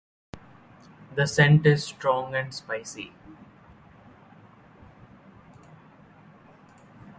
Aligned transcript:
The 1.13 1.27
scent 1.27 1.63
is 1.67 1.83
strong 1.83 2.33
and 2.33 2.51
spicy. 2.55 3.13